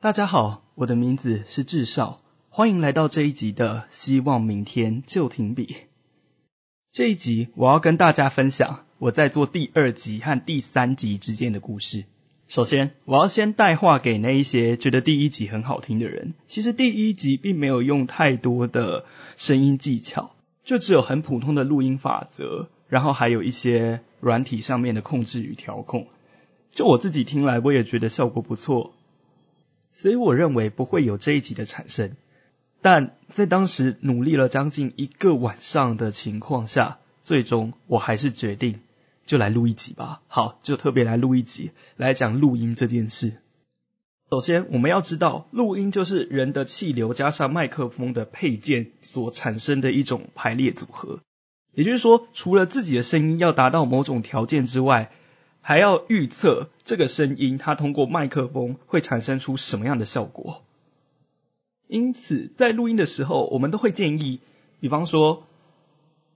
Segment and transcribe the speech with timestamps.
[0.00, 2.16] 大家好，我的名字是智少，
[2.48, 5.87] 欢迎来到这一集的希望明天就停笔。
[6.90, 12.04] 这一集我要跟大家分享我在做第二集和第三集之间的故事。
[12.48, 16.32] 首先，我要先带话给那一些觉得第一集很好听的人。
[16.46, 19.04] 其实第一集并没有用太多的
[19.36, 20.34] 声音技巧，
[20.64, 26.06] 就只有很普通的录音法则，然后还有一些软体上面的控制与调控。
[26.70, 28.94] 就我自己听来，我也觉得效果不错。
[29.92, 32.16] 所以我认为不会有这一集的产生，
[32.80, 38.80] 但在当时努力了将近一个晚上的情况下，最终我还是决定
[39.26, 40.22] 就来录一集吧。
[40.28, 43.34] 好，就特别来录一集，来讲录音这件事。
[44.30, 51.20] 首先，我们要知道，录音就是人的气流加上麦克风的配件所产生的一种排列组合。
[51.74, 55.10] 也就是说，除了自己的声音要达到某种条件之外，
[55.60, 60.62] 还要预测这个声音，它通过麦克风会产生出什么样的效果。
[61.88, 64.40] 因此，在录音的时候，我们都会建议，
[64.78, 65.44] 比方说，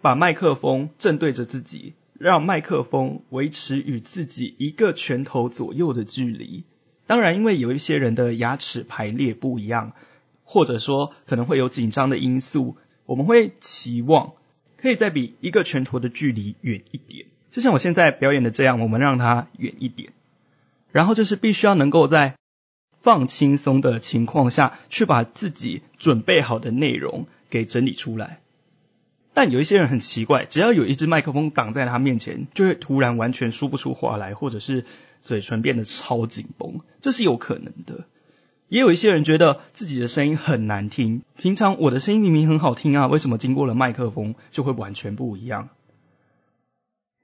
[0.00, 6.64] 把麦克风正对着自己，让麦克风维持与自己一个拳头左右的距离。
[7.06, 9.92] 当然，因为有一些人的牙齿排列不一样，
[10.44, 12.76] 或者说可能会有紧张的因素，
[13.06, 14.34] 我们会期望
[14.76, 17.26] 可以再比一个拳头的距离远一点。
[17.50, 20.12] 就像我现在表演的这样，我们让它远一点，
[20.92, 22.37] 然后就是必须要能够在
[23.00, 28.40] 放轻松的情况下去把自己准备好的内容给整理出来。
[29.34, 34.84] 但有一些人很奇怪，只要有一支麦克风挡在他面前，就会突然完全说不出话来，或者是
[35.22, 38.04] 嘴唇变得超紧绷，这是有可能的。
[38.68, 45.68] 也有一些人觉得自己的声音很难听，平常我的声音明明很好听啊，为什么经过了麦克风就会完全不一样？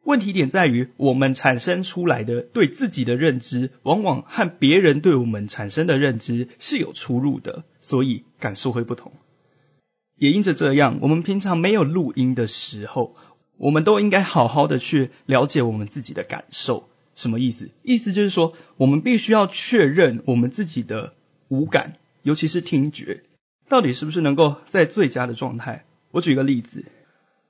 [0.04, 9.12] 问题点在于，我们产生出来的对自己的认知，往往和别人对我们产生的认知是有出入的，所以感受会不同。
[10.16, 13.16] 也因着这样，我们平常没有录音的时候，
[13.56, 16.88] 我们都应该好好的去了解我们自己的感受。
[17.14, 17.70] 什么意思？
[17.82, 21.14] 意思就是说，我们必须要确认我们自己的
[21.48, 23.22] 五感，尤其是听觉，
[23.68, 25.86] 到底是不是能够在最佳的状态。
[26.10, 26.84] 我举个例子，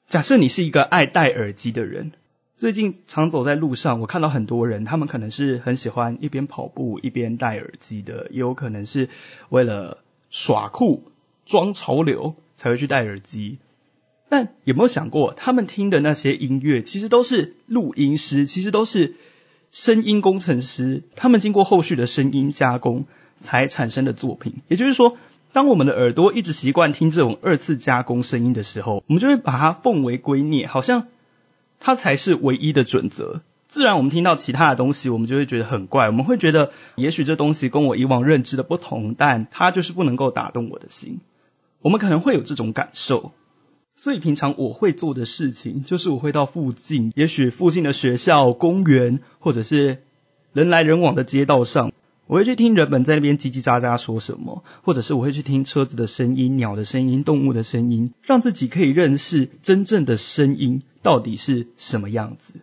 [0.08, 2.12] 假设你是一个爱戴耳机的人。
[2.56, 9.08] 最近常走在路上，我看到很多人，他们可能是很喜欢一边跑步一边戴耳机的，也有可能是
[9.48, 9.98] 为了
[10.30, 11.10] 耍酷、
[11.44, 13.58] 装潮流才会去戴耳机。
[14.28, 19.16] 但有没有想过，他们听的那些音乐，其实都是录音师，其实都是
[19.72, 23.06] 声音工程师，他们经过后续的声音加工
[23.38, 24.62] 才产生的作品。
[24.68, 25.16] 也就是说，
[25.52, 31.08] 当我们的耳朵一直习惯听这种二次加工声音的时候，我们就会把它奉为圭臬，好像。
[31.86, 33.42] 它才是唯一的准则。
[33.68, 36.06] 自然，我们听到其他的东西，我们就会觉得很怪。
[36.06, 41.20] 我们会觉得，也许这东西跟我以往认知的不同，但它就是不能够打动我的心。
[41.82, 43.32] 我们可能会有这种感受。
[43.96, 49.98] 所以，平常我会做的事情，就是我会到附近，也许附近的学校、公园，或者是
[50.54, 51.92] 人来人往的街道上，
[52.26, 60.82] 我会去听人们在那边叽叽喳喳说什么，或者是我会去听车子的声音、鸟的声音、动物的声音，让自己可以认识真正的声音。
[61.02, 62.54] 到底是什么样子，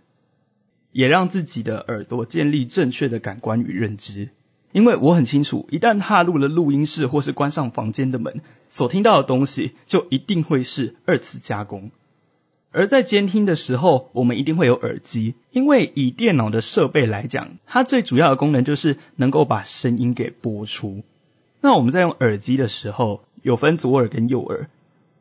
[0.92, 4.30] 也让自己的耳朵建立正确的感官与认知。
[4.72, 11.92] 因为我很清楚，一旦踏入了录音室或是关上房间的门，所听到的东西就一定会是二次加工。
[12.72, 21.04] 而在监听的时候，我们一定会有耳机，因为以电脑的设备来讲，它最主要的功能就是能够把声音给播出。
[21.62, 24.70] 那我们在用耳机的时候，有分左耳跟右耳。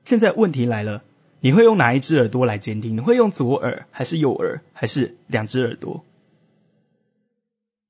[0.04, 1.02] 现在问题来了。
[1.42, 2.96] 你会用哪一只耳朵来监听？
[2.96, 6.04] 你会用左耳还是右耳，还是两只耳朵？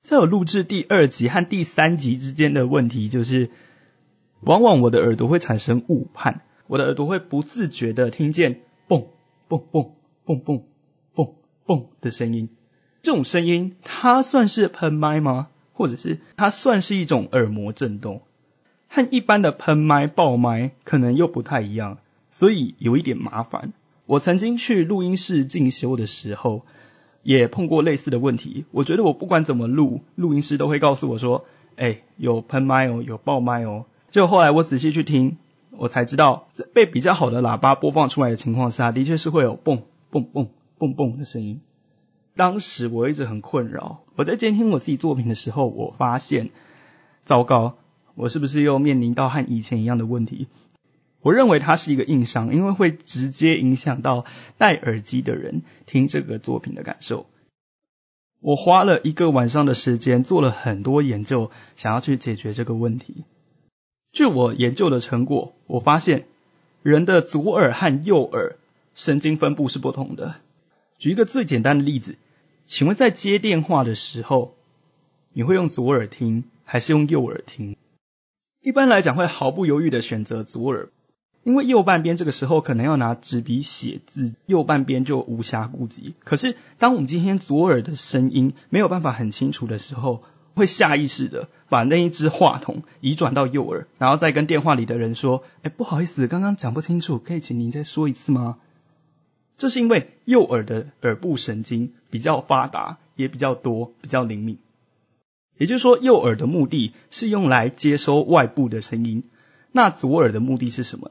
[0.03, 3.51] 在我录制第二集和第三集之间的问题就是，
[4.41, 9.07] 往往我的耳朵会产生误判，我的耳朵会不自觉的听见嘣
[9.50, 9.91] 嘣嘣
[10.25, 10.62] 嘣嘣
[11.14, 11.32] 嘣
[11.67, 12.49] 嘣的声音。
[13.02, 15.49] 这种声音它算是喷麦吗？
[15.73, 18.23] 或者是它算是一种耳膜震动？
[18.88, 21.99] 和一般的喷麦爆麦可能又不太一样。
[22.31, 23.73] 所以有一点麻烦。
[24.06, 26.62] 我曾经去录音室进修的时候，
[27.25, 28.67] 也碰过类似的问题。
[28.70, 31.44] 我觉得我不管怎么录，录音师都会告诉我说
[31.75, 35.38] ：“哎，有喷麦哦，有爆麦哦。”就后来我仔细去听，
[35.81, 41.62] 我才知道，在被比较好的喇叭播放出来的情况下，的确是会有蹦蹦蹦蹦蹦的声音。
[42.37, 46.50] 当时我一直很困扰，我在监听我自己作品的时候，我发现，
[47.25, 47.79] 糟糕，
[48.15, 50.49] 我是不是又面临到和以前一样的问题？
[51.23, 54.26] 我认为它是一个硬伤，因为会直接影响到
[54.59, 57.25] 戴耳机的人听这个作品的感受。
[58.43, 63.25] 我花了一个晚上的时间，做了很多研究，想要去解决这个问题。
[64.12, 66.27] 据我研究的成果，我发现
[66.83, 68.57] 人的左耳和右耳
[68.95, 70.35] 神经分布是不同的。
[70.99, 72.17] 举一个最简单的例子，
[72.67, 74.55] 请问在接电话的时候，
[75.33, 77.77] 你会用左耳听还是用右耳听？
[78.61, 80.91] 一般来讲，会毫不犹豫的选择左耳。
[81.43, 86.15] 因为右半边这个时候可能要拿纸笔写字，右半边就无暇顾及。
[86.23, 90.23] 可是，当我们今天左耳的声音没有办法很清楚的时候，
[90.55, 98.58] 会下意识的把那一只话筒移转到右耳，然后再跟电话里的人说：“哎，不好意思，刚刚讲不清楚，可以请您再说一次吗？”
[99.56, 104.58] 这是因为右耳的耳部神经比较发达，也比较多，比较灵敏。
[105.58, 109.25] 也就是说，右耳的目的是用来接收外部的声音，
[109.73, 111.11] 那左耳的目的是什么？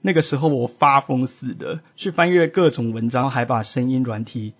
[0.00, 4.54] 那个时候我发疯似的去翻阅各种文章，还把声音软体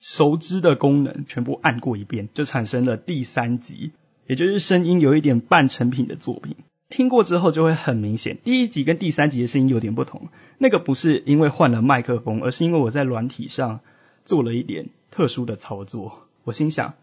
[0.00, 3.92] 熟知的功能全部按过一遍，就产生了第三集，
[4.26, 6.56] 也就是声音有一点半成品的作品。
[6.88, 10.28] 听过之后就会很明显，第一集跟第三集的声音有点不同。
[10.58, 13.80] 那个不是因为换了麦克风，而是因为我在软体上
[14.24, 16.26] 做了一点特殊的操作。
[16.42, 16.94] 我心想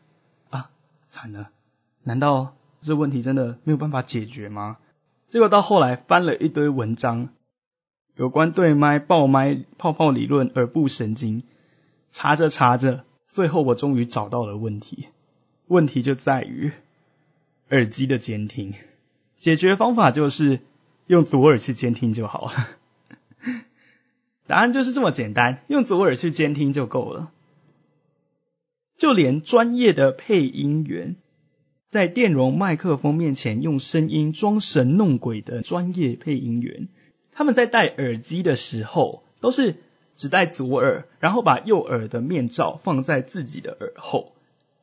[0.49, 0.71] 啊，
[1.07, 1.51] 惨了，
[2.03, 4.77] 难道这问题真的没有办法解决吗？
[5.29, 7.29] 结果到后来翻了一堆文章。
[8.15, 11.43] 有关对麦、爆麦、泡泡理论、耳部神经，
[12.11, 15.07] 查着查着，最后我终于找到了问题。
[15.67, 16.71] 问题就在于
[17.69, 18.73] 耳机的监听。
[19.37, 20.61] 解决方法就是
[21.05, 22.67] 用左耳去监听就好了。
[24.47, 27.31] 答案就是这么简单，用左耳去监听就够了。
[28.97, 31.17] 就连专业的配音员，
[31.89, 36.87] 在电容麦克风面前用声音装神弄鬼的专业配音员。
[37.31, 39.75] 他们在戴耳机的时候，都是
[40.17, 44.33] 只戴左耳，然后把右耳的面罩放在自己的耳后，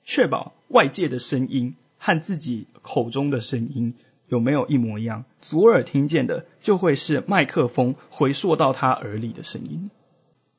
[0.04, 3.94] 确保外界的声音和自己口中的声音
[4.28, 5.24] 有没有一模一样。
[5.40, 9.90] 左耳听见的就会是麦克风回溯到他耳里的声音。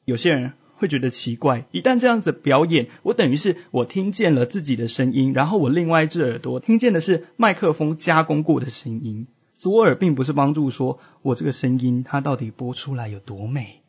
[0.03, 9.27] 有些人会觉得奇怪，一旦这样子表演，我等于是我听见了自己的声音，然后我另外一只耳朵听见的是麦克风加工过的声音。
[9.55, 13.79] 左耳并不是帮助说我这个声音它到底播出来有多美，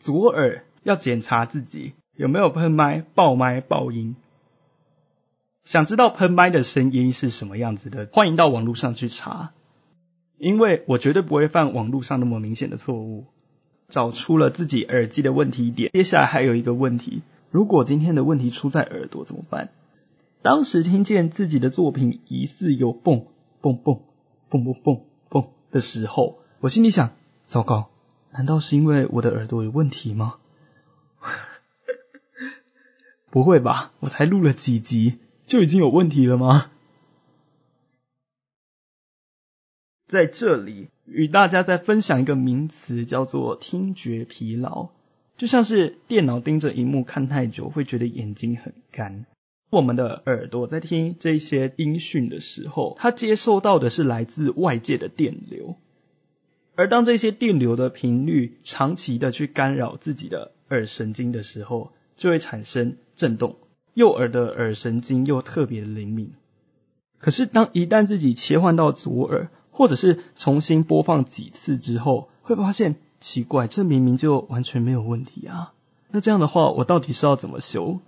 [0.00, 4.16] 左耳要检查自己有没有喷麦、爆麦、爆音。
[5.62, 9.52] 想知道喷麦的声音是什么样子的，欢迎到网络上去查，
[10.38, 13.26] 因为我绝对不会犯网络上那么明显的错误。
[13.90, 17.20] 找出了自己耳机的问题点，接下来还有一个问题：
[17.50, 19.68] 如果今天的问题出在耳朵怎么办？
[20.40, 23.26] 当时听见自己的作品疑似有蹦
[23.60, 24.00] 蹦蹦。
[24.48, 27.10] 蹦蹦蹦蹦的时候，我心里想：
[27.46, 27.90] 糟糕，
[28.32, 30.36] 难道是因为我的耳朵有问题吗？
[33.30, 36.70] 不会吧，我才录了几集就已经有问题了吗？
[40.06, 44.88] 在这里与大家再分享一个名词，叫做听觉疲劳，
[45.36, 49.26] 就像是电脑盯着荧幕看太久，会觉得眼睛很干。
[49.70, 55.76] 我们的耳朵在听这些音讯的时候，它接受到的是来自外界的电流，
[56.80, 63.56] 而当这些电流的频率长期的去干扰自己的耳神经的时候，就会产生震动。
[63.92, 66.32] 右耳的耳神经又特别的灵敏，
[67.18, 75.74] 可是当一旦自己切换到左耳，或者是重新播放几次之后，会发现奇怪，这明明就完全没有问题啊！
[76.08, 78.00] 那这样的话，我到底是要怎么修？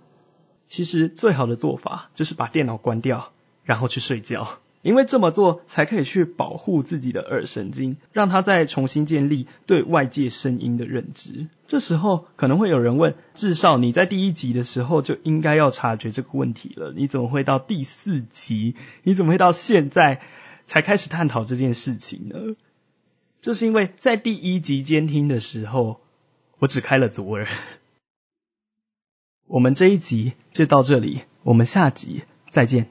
[0.67, 3.33] 其实最好的做法就是把电脑关掉，
[3.65, 4.47] 然后去睡觉，
[4.83, 11.47] 因为这么做才可以去保护自己的耳神经，让它再重新建立对外界声音的认知。
[11.67, 18.75] 这时候可能会有人问：至少你在第一集的时候就应该要察觉这个问题了，你怎么会到第四集？
[19.03, 20.21] 你怎么会到现在
[20.65, 22.55] 才开始探讨这件事情呢？
[23.39, 26.01] 这是因为在第一集监听的时候，
[26.59, 27.47] 我只开了左耳。
[29.47, 32.89] 我们这一集就到这里，我们下集再见。